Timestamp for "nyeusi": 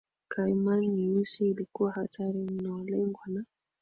0.87-1.49